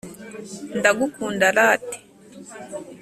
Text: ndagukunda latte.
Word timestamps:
ndagukunda 0.77 1.47
latte. 1.57 1.97